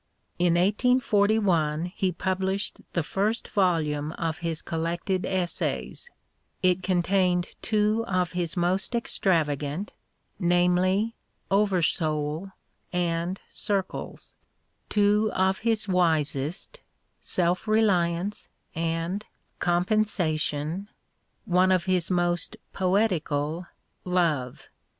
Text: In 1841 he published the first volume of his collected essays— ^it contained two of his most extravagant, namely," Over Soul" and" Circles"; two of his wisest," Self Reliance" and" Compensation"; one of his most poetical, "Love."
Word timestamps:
In 0.39 0.55
1841 0.55 1.85
he 1.95 2.11
published 2.11 2.81
the 2.93 3.03
first 3.03 3.47
volume 3.49 4.13
of 4.13 4.39
his 4.39 4.63
collected 4.63 5.27
essays— 5.27 6.09
^it 6.63 6.81
contained 6.81 7.49
two 7.61 8.03
of 8.07 8.31
his 8.31 8.57
most 8.57 8.95
extravagant, 8.95 9.93
namely," 10.39 11.13
Over 11.51 11.83
Soul" 11.83 12.49
and" 12.91 13.39
Circles"; 13.69 14.33
two 14.89 15.29
of 15.35 15.59
his 15.59 15.87
wisest," 15.87 16.79
Self 17.21 17.67
Reliance" 17.67 18.49
and" 18.73 19.23
Compensation"; 19.75 20.87
one 21.45 21.71
of 21.71 21.85
his 21.85 22.09
most 22.09 22.57
poetical, 22.73 23.67
"Love." 24.03 24.67